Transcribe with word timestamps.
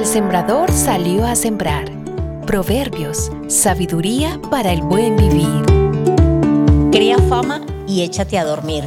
sembrador 0.00 0.72
salió 0.72 1.26
a 1.26 1.36
sembrar. 1.36 1.84
Proverbios, 2.46 3.30
sabiduría 3.46 4.40
para 4.50 4.72
el 4.72 4.80
buen 4.80 5.16
vivir. 5.16 6.90
Crea 6.90 7.18
fama 7.28 7.60
y 7.86 8.00
échate 8.00 8.38
a 8.38 8.44
dormir. 8.44 8.84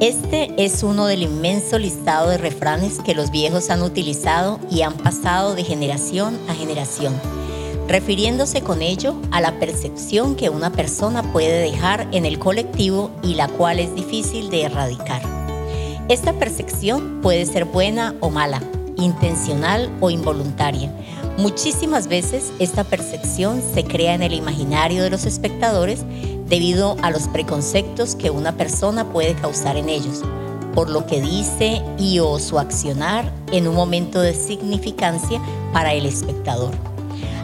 Este 0.00 0.50
es 0.56 0.82
uno 0.82 1.06
del 1.06 1.22
inmenso 1.22 1.78
listado 1.78 2.30
de 2.30 2.38
refranes 2.38 2.98
que 2.98 3.14
los 3.14 3.30
viejos 3.30 3.68
han 3.68 3.82
utilizado 3.82 4.58
y 4.70 4.80
han 4.80 4.94
pasado 4.94 5.54
de 5.54 5.64
generación 5.64 6.38
a 6.48 6.54
generación, 6.54 7.12
refiriéndose 7.86 8.62
con 8.62 8.80
ello 8.80 9.16
a 9.30 9.42
la 9.42 9.60
percepción 9.60 10.34
que 10.34 10.48
una 10.48 10.72
persona 10.72 11.22
puede 11.30 11.60
dejar 11.60 12.08
en 12.12 12.24
el 12.24 12.38
colectivo 12.38 13.10
y 13.22 13.34
la 13.34 13.48
cual 13.48 13.80
es 13.80 13.94
difícil 13.94 14.48
de 14.48 14.62
erradicar. 14.62 15.20
Esta 16.08 16.32
percepción 16.32 17.20
puede 17.20 17.44
ser 17.44 17.66
buena 17.66 18.14
o 18.20 18.30
mala, 18.30 18.62
intencional 18.98 19.90
o 20.00 20.10
involuntaria. 20.10 20.92
Muchísimas 21.38 22.08
veces 22.08 22.52
esta 22.58 22.84
percepción 22.84 23.62
se 23.74 23.84
crea 23.84 24.14
en 24.14 24.22
el 24.22 24.34
imaginario 24.34 25.02
de 25.02 25.10
los 25.10 25.24
espectadores 25.24 26.04
debido 26.48 26.96
a 27.02 27.10
los 27.10 27.28
preconceptos 27.28 28.14
que 28.14 28.30
una 28.30 28.56
persona 28.56 29.10
puede 29.12 29.34
causar 29.34 29.76
en 29.76 29.88
ellos, 29.88 30.22
por 30.74 30.90
lo 30.90 31.06
que 31.06 31.20
dice 31.20 31.82
y 31.98 32.18
o 32.18 32.38
su 32.38 32.58
accionar 32.58 33.32
en 33.52 33.68
un 33.68 33.74
momento 33.74 34.20
de 34.20 34.34
significancia 34.34 35.40
para 35.72 35.92
el 35.92 36.06
espectador. 36.06 36.72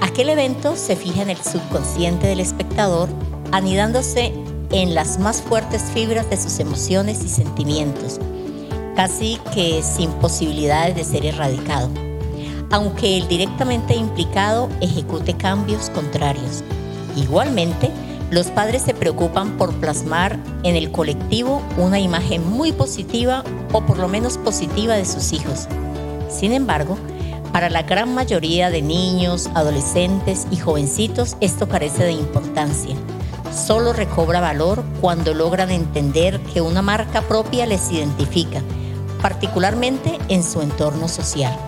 Aquel 0.00 0.30
evento 0.30 0.76
se 0.76 0.96
fija 0.96 1.22
en 1.22 1.30
el 1.30 1.36
subconsciente 1.36 2.26
del 2.26 2.40
espectador, 2.40 3.08
anidándose 3.52 4.32
en 4.70 4.94
las 4.94 5.18
más 5.18 5.42
fuertes 5.42 5.82
fibras 5.94 6.28
de 6.28 6.36
sus 6.36 6.58
emociones 6.58 7.22
y 7.24 7.28
sentimientos, 7.28 8.18
casi 8.96 9.38
que 9.54 9.82
sin 9.82 10.10
posibilidades 10.12 10.96
de 10.96 11.04
ser 11.04 11.26
erradicado, 11.26 11.90
aunque 12.70 13.18
el 13.18 13.28
directamente 13.28 13.94
implicado 13.94 14.70
ejecute 14.80 15.34
cambios 15.34 15.90
contrarios. 15.90 16.64
Igualmente, 17.14 17.90
los 18.30 18.46
padres 18.46 18.82
se 18.82 18.94
preocupan 18.94 19.56
por 19.56 19.72
plasmar 19.74 20.38
en 20.64 20.74
el 20.74 20.90
colectivo 20.90 21.62
una 21.76 22.00
imagen 22.00 22.48
muy 22.48 22.72
positiva 22.72 23.44
o 23.72 23.82
por 23.82 23.98
lo 23.98 24.08
menos 24.08 24.38
positiva 24.38 24.94
de 24.94 25.04
sus 25.04 25.32
hijos. 25.32 25.68
Sin 26.28 26.52
embargo, 26.52 26.96
para 27.52 27.70
la 27.70 27.82
gran 27.82 28.14
mayoría 28.14 28.70
de 28.70 28.82
niños, 28.82 29.48
adolescentes 29.54 30.46
y 30.50 30.56
jovencitos 30.56 31.36
esto 31.40 31.68
carece 31.68 32.02
de 32.02 32.12
importancia. 32.12 32.96
Solo 33.54 33.92
recobra 33.92 34.40
valor 34.40 34.82
cuando 35.00 35.32
logran 35.32 35.70
entender 35.70 36.40
que 36.52 36.60
una 36.60 36.82
marca 36.82 37.22
propia 37.22 37.64
les 37.66 37.90
identifica 37.92 38.62
particularmente 39.26 40.20
en 40.28 40.44
su 40.44 40.62
entorno 40.62 41.08
social. 41.08 41.58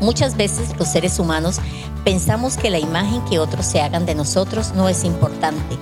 Muchas 0.00 0.34
veces 0.34 0.70
los 0.78 0.88
seres 0.88 1.18
humanos 1.18 1.60
pensamos 2.04 2.56
que 2.56 2.70
la 2.70 2.78
imagen 2.78 3.22
que 3.26 3.38
otros 3.38 3.66
se 3.66 3.82
hagan 3.82 4.06
de 4.06 4.14
nosotros 4.14 4.72
no 4.74 4.88
es 4.88 5.04
importante, 5.04 5.76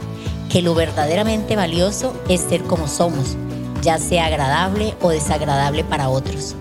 que 0.51 0.61
lo 0.61 0.75
verdaderamente 0.75 1.55
valioso 1.55 2.21
es 2.29 2.41
ser 2.41 2.65
como 2.65 2.89
somos, 2.89 3.37
ya 3.81 3.99
sea 3.99 4.27
agradable 4.27 4.97
o 5.01 5.11
desagradable 5.11 5.85
para 5.85 6.09
otros. 6.09 6.57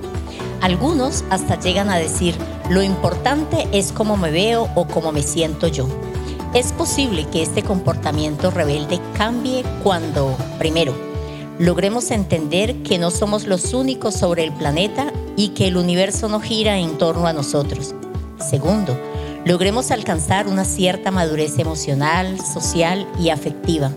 Algunos 0.62 1.24
hasta 1.32 1.60
llegan 1.60 1.90
a 1.90 1.98
decir, 1.98 2.36
lo 2.70 2.84
importante 2.84 3.68
es 3.72 3.92
cómo 3.92 4.18
me 4.18 4.30
veo 4.30 4.70
o 4.76 4.86
cómo 4.86 5.12
me 5.12 5.24
siento 5.24 5.66
yo. 5.66 5.88
Es 6.54 6.74
posible 6.74 7.26
que 7.32 7.42
este 7.42 7.64
comportamiento 7.64 8.52
rebelde 8.52 9.02
cambie 9.18 9.64
cuando, 9.82 10.38
primero, 10.60 11.11
logremos 11.60 12.12
entender 12.12 12.84
que 12.84 12.98
no 12.98 13.12
somos 13.12 13.46
los 13.46 13.74
únicos 13.74 14.16
sobre 14.16 14.44
el 14.44 14.52
planeta 14.54 15.12
y 15.36 15.50
que 15.50 15.68
el 15.68 15.78
universo 15.78 16.30
no 16.30 16.40
gira 16.40 16.78
en 16.78 16.98
torno 16.98 17.28
a 17.28 17.34
nosotros. 17.34 17.96
Segundo, 18.40 18.98
logremos 19.46 19.92
alcanzar 19.92 20.48
una 20.48 20.66
cierta 20.66 21.12
madurez 21.12 21.60
emocional, 21.60 22.40
social 22.40 23.08
y 23.20 23.30
afectiva. 23.30 23.92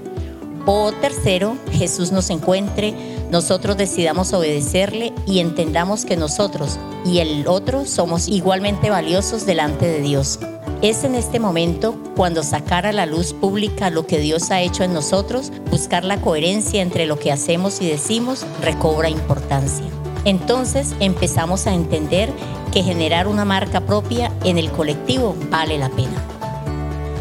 O 0.67 0.93
tercero, 0.93 1.57
Jesús 1.73 2.13
nos 2.13 2.31
encuentre, 2.31 2.95
nosotros 3.31 3.77
decidamos 3.77 4.33
obedecerle 4.33 5.13
y 5.27 5.41
entendamos 5.41 6.05
que 6.05 6.17
nosotros 6.17 6.79
y 7.05 7.19
el 7.19 7.47
otro 7.49 7.85
somos 7.85 8.29
igualmente 8.29 8.89
valiosos 8.89 9.45
delante 9.45 9.87
de 9.87 10.01
Dios. 10.01 10.39
Es 10.85 11.03
en 11.03 11.15
este 11.15 11.41
momento 11.41 11.97
cuando 12.15 12.43
sacar 12.43 12.85
a 12.85 12.93
la 12.93 13.07
luz 13.07 13.33
pública 13.33 13.89
lo 13.89 14.07
que 14.07 14.19
Dios 14.19 14.51
ha 14.51 14.61
hecho 14.61 14.85
en 14.85 14.93
nosotros, 14.93 15.51
buscar 15.71 16.05
la 16.05 16.21
coherencia 16.21 16.83
entre 16.83 17.07
lo 17.07 17.19
que 17.19 17.33
hacemos 17.33 17.81
y 17.81 17.89
decimos, 17.89 18.45
recobra 18.61 19.09
importancia. 19.09 19.87
Entonces 20.27 20.95
empezamos 21.01 21.67
a 21.67 21.73
entender 21.73 22.31
que 22.71 22.83
generar 22.83 23.29
una 23.29 23.47
marca 23.47 23.81
propia 23.81 24.31
en 24.45 24.59
el 24.59 24.71
colectivo 24.71 25.35
vale 25.49 25.79
la 25.79 25.89
pena. 25.89 26.23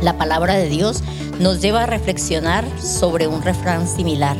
La 0.01 0.17
palabra 0.17 0.55
de 0.55 0.67
Dios 0.67 1.01
nos 1.39 1.61
lleva 1.61 1.83
a 1.83 1.87
reflexionar 1.87 2.65
sobre 2.81 3.27
un 3.27 3.43
refrán 3.43 3.87
similar. 3.87 4.35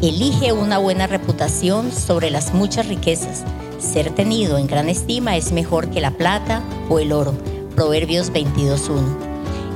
Elige 0.00 0.54
una 0.54 0.78
buena 0.78 1.06
reputación 1.06 1.92
sobre 1.92 2.30
las 2.30 2.54
muchas 2.54 2.88
riquezas. 2.88 3.44
Ser 3.78 4.14
tenido 4.14 4.56
en 4.56 4.68
gran 4.68 4.88
estima 4.88 5.36
es 5.36 5.52
mejor 5.52 5.90
que 5.90 6.00
la 6.00 6.12
plata 6.12 6.62
o 6.88 6.98
el 6.98 7.12
oro 7.12 7.34
Proverbios 7.74 8.32
22.1. 8.32 9.02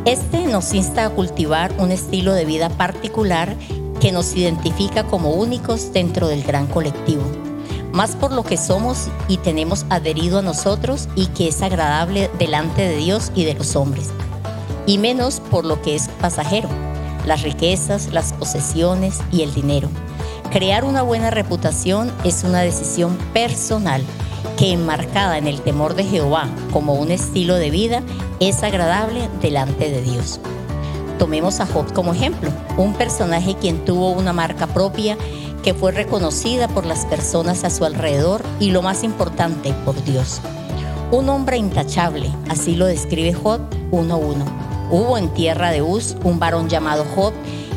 Este 0.04 0.46
nos 0.46 0.72
insta 0.72 1.06
a 1.06 1.10
cultivar 1.10 1.74
un 1.78 1.90
estilo 1.90 2.32
de 2.32 2.44
vida 2.44 2.68
particular 2.68 3.56
que 4.00 4.12
nos 4.12 4.36
identifica 4.36 5.04
como 5.04 5.32
únicos 5.32 5.92
dentro 5.92 6.28
del 6.28 6.44
gran 6.44 6.68
colectivo, 6.68 7.22
más 7.92 8.14
por 8.14 8.32
lo 8.32 8.44
que 8.44 8.56
somos 8.56 9.08
y 9.26 9.38
tenemos 9.38 9.84
adherido 9.90 10.38
a 10.38 10.42
nosotros 10.42 11.08
y 11.16 11.26
que 11.26 11.48
es 11.48 11.60
agradable 11.60 12.30
delante 12.38 12.82
de 12.82 12.96
Dios 12.96 13.32
y 13.34 13.44
de 13.44 13.54
los 13.54 13.74
hombres, 13.74 14.10
y 14.86 14.98
menos 14.98 15.40
por 15.50 15.64
lo 15.64 15.82
que 15.82 15.96
es 15.96 16.08
pasajero, 16.20 16.68
las 17.26 17.42
riquezas, 17.42 18.12
las 18.12 18.32
posesiones 18.32 19.18
y 19.32 19.42
el 19.42 19.52
dinero. 19.52 19.88
Crear 20.52 20.84
una 20.84 21.02
buena 21.02 21.30
reputación 21.30 22.12
es 22.24 22.44
una 22.44 22.60
decisión 22.60 23.18
personal 23.34 24.02
que 24.56 24.72
enmarcada 24.72 25.38
en 25.38 25.46
el 25.46 25.60
temor 25.60 25.94
de 25.94 26.04
Jehová 26.04 26.48
como 26.72 26.94
un 26.94 27.10
estilo 27.10 27.56
de 27.56 27.70
vida 27.70 28.02
es 28.40 28.62
agradable 28.62 29.28
delante 29.40 29.90
de 29.90 30.02
Dios. 30.02 30.40
Tomemos 31.18 31.60
a 31.60 31.66
Job 31.66 31.92
como 31.92 32.14
ejemplo, 32.14 32.50
un 32.76 32.94
personaje 32.94 33.56
quien 33.60 33.84
tuvo 33.84 34.10
una 34.10 34.32
marca 34.32 34.66
propia 34.66 35.16
que 35.62 35.74
fue 35.74 35.92
reconocida 35.92 36.68
por 36.68 36.86
las 36.86 37.04
personas 37.06 37.64
a 37.64 37.70
su 37.70 37.84
alrededor 37.84 38.42
y 38.60 38.70
lo 38.70 38.82
más 38.82 39.02
importante, 39.02 39.74
por 39.84 40.02
Dios. 40.04 40.40
Un 41.10 41.28
hombre 41.28 41.56
intachable, 41.56 42.30
así 42.48 42.76
lo 42.76 42.86
describe 42.86 43.32
Job 43.32 43.60
1.1. 43.90 44.44
Hubo 44.90 45.18
en 45.18 45.28
tierra 45.34 45.70
de 45.70 45.82
Uz 45.82 46.16
un 46.24 46.38
varón 46.38 46.68
llamado 46.68 47.04
Job 47.14 47.32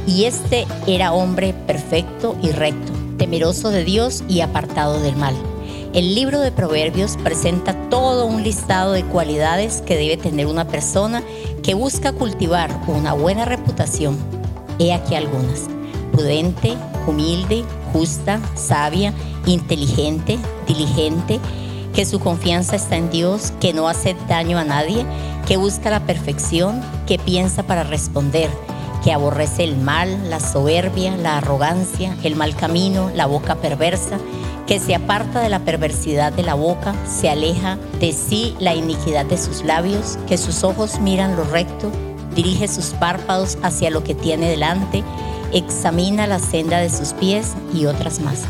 y 0.05 0.25
este 0.25 0.67
era 0.87 1.13
hombre 1.13 1.53
perfecto 1.53 2.35
y 2.41 2.51
recto, 2.51 2.91
temeroso 3.17 3.69
de 3.69 3.83
Dios 3.83 4.23
y 4.27 4.41
apartado 4.41 4.99
del 4.99 5.15
mal. 5.15 5.35
El 5.93 6.15
libro 6.15 6.39
de 6.39 6.53
Proverbios 6.53 7.17
presenta 7.21 7.73
todo 7.89 8.25
un 8.25 8.43
listado 8.43 8.93
de 8.93 9.03
cualidades 9.03 9.81
que 9.81 9.97
debe 9.97 10.15
tener 10.15 10.47
una 10.47 10.65
persona 10.65 11.21
que 11.63 11.73
busca 11.73 12.13
cultivar 12.13 12.71
una 12.87 13.11
buena 13.11 13.43
reputación. 13.43 14.17
He 14.79 14.93
aquí 14.93 15.15
algunas. 15.15 15.67
Prudente, 16.13 16.77
humilde, 17.07 17.65
justa, 17.91 18.39
sabia, 18.55 19.13
inteligente, 19.45 20.39
diligente, 20.65 21.41
que 21.93 22.05
su 22.05 22.21
confianza 22.21 22.77
está 22.77 22.95
en 22.95 23.09
Dios, 23.09 23.51
que 23.59 23.73
no 23.73 23.89
hace 23.89 24.15
daño 24.29 24.57
a 24.59 24.63
nadie, 24.63 25.05
que 25.45 25.57
busca 25.57 25.89
la 25.89 26.05
perfección, 26.05 26.81
que 27.05 27.19
piensa 27.19 27.63
para 27.63 27.83
responder, 27.83 28.49
que 29.03 29.11
aborrece 29.11 29.65
el 29.65 29.75
mal, 29.75 30.29
la 30.29 30.39
soberbia, 30.39 31.17
la 31.17 31.39
arrogancia, 31.39 32.15
el 32.23 32.37
mal 32.37 32.55
camino, 32.55 33.11
la 33.13 33.25
boca 33.25 33.55
perversa, 33.55 34.19
que 34.67 34.79
se 34.79 34.95
aparta 34.95 35.41
de 35.41 35.49
la 35.49 35.59
perversidad 35.59 36.33
de 36.33 36.43
la 36.43 36.53
boca, 36.53 36.95
se 37.05 37.29
aleja 37.29 37.77
de 37.99 38.11
sí 38.11 38.55
la 38.59 38.75
iniquidad 38.75 39.25
de 39.25 39.37
sus 39.37 39.63
labios, 39.63 40.17
que 40.27 40.37
sus 40.37 40.63
ojos 40.63 40.99
miran 40.99 41.35
lo 41.35 41.43
recto, 41.43 41.91
dirige 42.35 42.67
sus 42.67 42.87
párpados 42.87 43.57
hacia 43.63 43.89
lo 43.89 44.03
que 44.03 44.15
tiene 44.15 44.49
delante, 44.49 45.03
examina 45.53 46.27
la 46.27 46.39
senda 46.39 46.79
de 46.79 46.89
sus 46.89 47.13
pies 47.13 47.53
y 47.73 47.85
otras 47.85 48.21
más. 48.21 48.43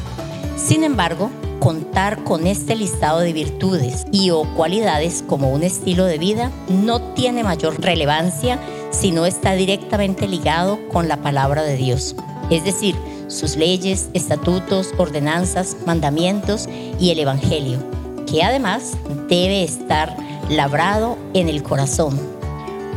Sin 0.55 0.83
embargo, 0.83 1.31
contar 1.59 2.23
con 2.23 2.47
este 2.47 2.75
listado 2.75 3.19
de 3.19 3.33
virtudes 3.33 4.05
y 4.11 4.31
o 4.31 4.43
cualidades 4.55 5.23
como 5.27 5.51
un 5.51 5.63
estilo 5.63 6.05
de 6.05 6.17
vida 6.17 6.51
no 6.69 7.01
tiene 7.13 7.43
mayor 7.43 7.79
relevancia 7.79 8.59
si 8.89 9.11
no 9.11 9.25
está 9.25 9.53
directamente 9.53 10.27
ligado 10.27 10.79
con 10.89 11.07
la 11.07 11.17
palabra 11.17 11.61
de 11.61 11.77
Dios. 11.77 12.15
Es 12.49 12.65
decir, 12.65 12.95
sus 13.31 13.55
leyes, 13.55 14.09
estatutos, 14.13 14.89
ordenanzas, 14.97 15.77
mandamientos 15.85 16.67
y 16.99 17.11
el 17.11 17.19
Evangelio, 17.19 17.79
que 18.27 18.43
además 18.43 18.93
debe 19.27 19.63
estar 19.63 20.15
labrado 20.49 21.17
en 21.33 21.49
el 21.49 21.63
corazón, 21.63 22.19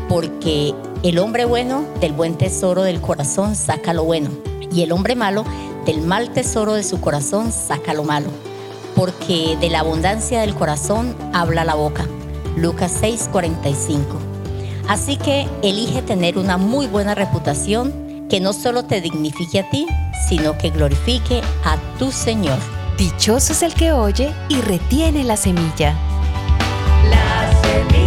porque 0.08 0.74
el 1.02 1.18
hombre 1.18 1.44
bueno 1.44 1.84
del 2.00 2.12
buen 2.12 2.36
tesoro 2.36 2.82
del 2.82 3.00
corazón 3.00 3.54
saca 3.54 3.94
lo 3.94 4.04
bueno, 4.04 4.30
y 4.72 4.82
el 4.82 4.92
hombre 4.92 5.14
malo 5.14 5.44
del 5.86 6.02
mal 6.02 6.30
tesoro 6.32 6.74
de 6.74 6.82
su 6.82 7.00
corazón 7.00 7.52
saca 7.52 7.94
lo 7.94 8.04
malo, 8.04 8.28
porque 8.96 9.56
de 9.60 9.70
la 9.70 9.80
abundancia 9.80 10.40
del 10.40 10.54
corazón 10.54 11.14
habla 11.32 11.64
la 11.64 11.74
boca. 11.74 12.06
Lucas 12.56 12.92
6:45. 13.00 14.18
Así 14.88 15.16
que 15.16 15.48
elige 15.62 16.02
tener 16.02 16.38
una 16.38 16.56
muy 16.56 16.86
buena 16.86 17.14
reputación 17.14 18.26
que 18.28 18.40
no 18.40 18.52
solo 18.52 18.84
te 18.84 19.00
dignifique 19.00 19.60
a 19.60 19.70
ti, 19.70 19.86
sino 20.28 20.56
que 20.58 20.70
glorifique 20.70 21.42
a 21.64 21.76
tu 21.98 22.10
Señor. 22.10 22.58
Dichoso 22.96 23.52
es 23.52 23.62
el 23.62 23.74
que 23.74 23.92
oye 23.92 24.32
y 24.48 24.60
retiene 24.60 25.24
la 25.24 25.36
semilla. 25.36 25.94
La 27.10 27.52
semilla. 27.62 28.03